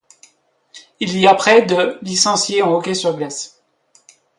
Il 0.99 1.15
y 1.15 1.27
a 1.27 1.35
près 1.35 1.61
de 1.63 1.99
licenciés 2.01 2.63
en 2.63 2.73
hockey 2.73 2.95
sur 2.95 3.15
glace. 3.15 3.61